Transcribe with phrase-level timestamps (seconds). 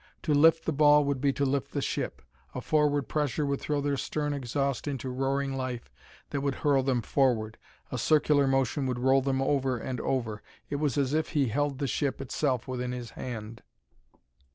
[0.23, 2.23] To lift the ball would be to lift the ship;
[2.55, 5.91] a forward pressure would throw their stern exhaust into roaring life
[6.31, 7.59] that would hurl them forward;
[7.91, 10.41] a circular motion would roll them over and over.
[10.71, 13.61] It was as if he held the ship itself within his hand.